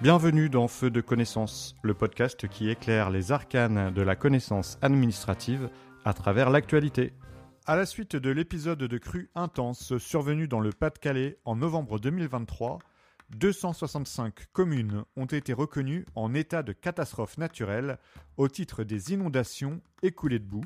[0.00, 5.70] Bienvenue dans Feu de connaissance, le podcast qui éclaire les arcanes de la connaissance administrative
[6.04, 7.14] à travers l'actualité.
[7.66, 12.78] À la suite de l'épisode de crue intense survenu dans le Pas-de-Calais en novembre 2023,
[13.30, 17.98] 265 communes ont été reconnues en état de catastrophe naturelle
[18.36, 20.64] au titre des inondations et coulées de boue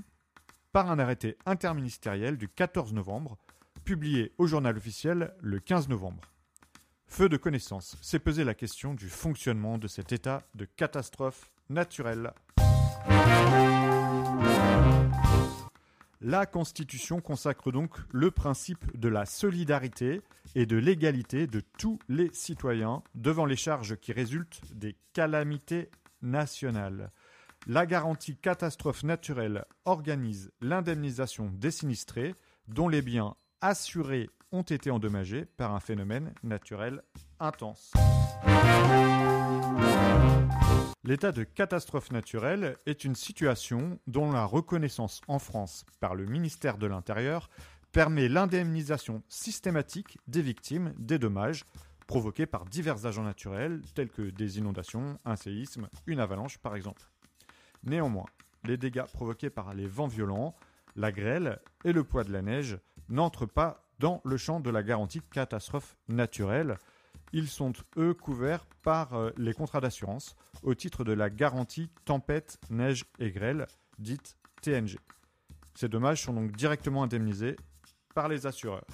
[0.72, 3.38] par un arrêté interministériel du 14 novembre,
[3.86, 6.20] publié au journal officiel le 15 novembre.
[7.12, 12.32] Feu de connaissance s'est posé la question du fonctionnement de cet état de catastrophe naturelle.
[16.22, 20.22] La Constitution consacre donc le principe de la solidarité
[20.54, 25.90] et de l'égalité de tous les citoyens devant les charges qui résultent des calamités
[26.22, 27.12] nationales.
[27.66, 32.34] La garantie catastrophe naturelle organise l'indemnisation des sinistrés
[32.68, 37.02] dont les biens assurés ont été endommagés par un phénomène naturel
[37.40, 37.92] intense.
[41.04, 46.76] L'état de catastrophe naturelle est une situation dont la reconnaissance en France par le ministère
[46.76, 47.48] de l'Intérieur
[47.92, 51.64] permet l'indemnisation systématique des victimes des dommages
[52.06, 57.02] provoqués par divers agents naturels tels que des inondations, un séisme, une avalanche par exemple.
[57.84, 58.26] Néanmoins,
[58.64, 60.54] les dégâts provoqués par les vents violents,
[60.94, 64.82] la grêle et le poids de la neige n'entrent pas dans le champ de la
[64.82, 66.76] garantie catastrophe naturelle.
[67.32, 72.58] Ils sont, eux, couverts par euh, les contrats d'assurance au titre de la garantie tempête,
[72.68, 73.66] neige et grêle,
[73.98, 74.98] dite TNG.
[75.74, 77.56] Ces dommages sont donc directement indemnisés
[78.14, 78.84] par les assureurs.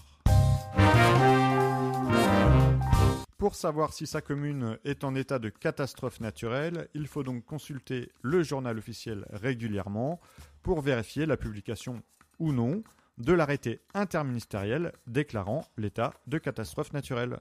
[3.38, 8.10] Pour savoir si sa commune est en état de catastrophe naturelle, il faut donc consulter
[8.20, 10.20] le journal officiel régulièrement
[10.62, 12.02] pour vérifier la publication
[12.40, 12.82] ou non
[13.18, 17.38] de l'arrêté interministériel déclarant l'état de catastrophe naturelle.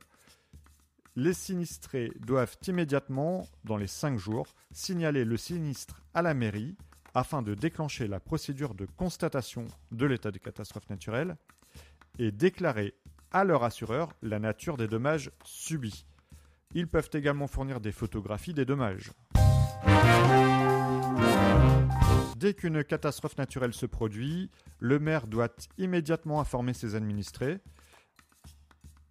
[1.15, 6.75] Les sinistrés doivent immédiatement, dans les 5 jours, signaler le sinistre à la mairie
[7.15, 11.37] afin de déclencher la procédure de constatation de l'état de catastrophe naturelle
[12.19, 12.93] et déclarer
[13.31, 16.05] à leur assureur la nature des dommages subis.
[16.73, 19.11] Ils peuvent également fournir des photographies des dommages.
[22.37, 25.49] Dès qu'une catastrophe naturelle se produit, le maire doit
[25.79, 27.57] immédiatement informer ses administrés,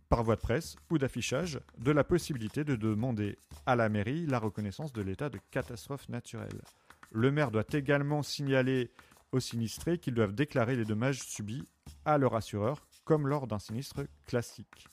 [0.09, 4.39] par voie de presse ou d'affichage, de la possibilité de demander à la mairie la
[4.39, 6.63] reconnaissance de l'état de catastrophe naturelle.
[7.11, 8.93] Le maire doit également signaler
[9.33, 11.67] aux sinistrés qu'ils doivent déclarer les dommages subis
[12.05, 14.87] à leur assureur, comme lors d'un sinistre classique.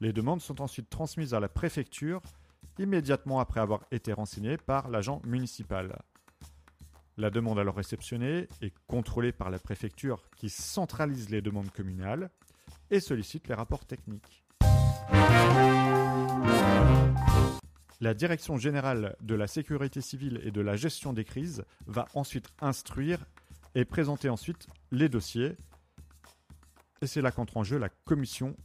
[0.00, 2.20] Les demandes sont ensuite transmises à la préfecture
[2.80, 6.00] immédiatement après avoir été renseignées par l'agent municipal.
[7.18, 12.30] La demande alors réceptionnée est contrôlée par la préfecture qui centralise les demandes communales
[12.92, 14.44] et sollicite les rapports techniques.
[18.00, 22.50] La Direction générale de la sécurité civile et de la gestion des crises va ensuite
[22.60, 23.18] instruire
[23.74, 25.56] et présenter ensuite les dossiers.
[27.02, 28.56] Et c'est là qu'entre en jeu la commission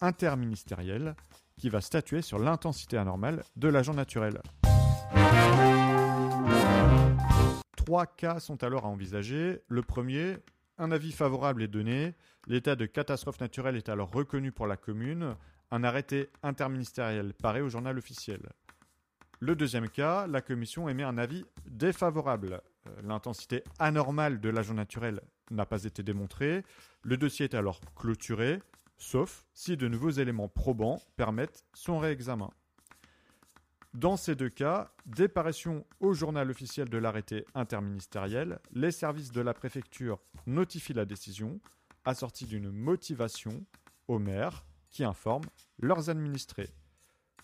[0.00, 1.14] interministérielle
[1.58, 4.40] qui va statuer sur l'intensité anormale de l'agent naturel.
[7.88, 9.62] Trois cas sont alors à envisager.
[9.66, 10.36] Le premier,
[10.76, 12.12] un avis favorable est donné.
[12.46, 15.34] L'état de catastrophe naturelle est alors reconnu pour la commune.
[15.70, 18.40] Un arrêté interministériel paraît au journal officiel.
[19.40, 22.60] Le deuxième cas, la commission émet un avis défavorable.
[22.88, 26.64] Euh, l'intensité anormale de l'agent naturel n'a pas été démontrée.
[27.00, 28.60] Le dossier est alors clôturé,
[28.98, 32.50] sauf si de nouveaux éléments probants permettent son réexamen.
[33.94, 35.30] Dans ces deux cas, dès
[36.00, 41.58] au journal officiel de l'arrêté interministériel, les services de la préfecture notifient la décision,
[42.04, 43.64] assortie d'une motivation
[44.06, 45.44] au maire qui informe
[45.78, 46.68] leurs administrés.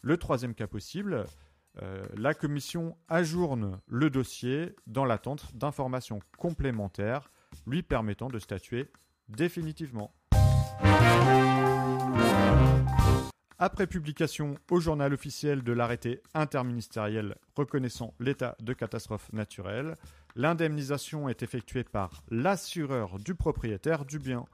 [0.02, 1.24] Le troisième cas possible,
[1.82, 7.30] euh, la commission ajourne le dossier dans l'attente d'informations complémentaires
[7.66, 8.90] lui permettant de statuer
[9.28, 10.14] définitivement.
[13.66, 19.96] Après publication au journal officiel de l'arrêté interministériel reconnaissant l'état de catastrophe naturelle,
[20.36, 24.44] l'indemnisation est effectuée par l'assureur du propriétaire du bien.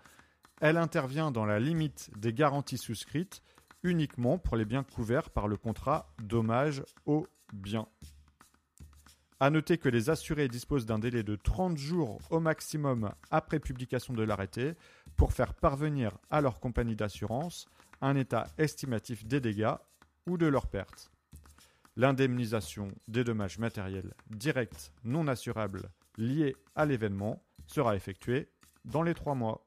[0.60, 3.42] Elle intervient dans la limite des garanties souscrites
[3.82, 7.88] uniquement pour les biens couverts par le contrat dommage au bien.
[9.40, 14.14] A noter que les assurés disposent d'un délai de 30 jours au maximum après publication
[14.14, 14.74] de l'arrêté
[15.16, 17.66] pour faire parvenir à leur compagnie d'assurance
[18.00, 19.74] un état estimatif des dégâts
[20.26, 21.10] ou de leurs pertes.
[21.96, 28.48] L'indemnisation des dommages matériels directs non assurables liés à l'événement sera effectuée
[28.84, 29.64] dans les trois mois.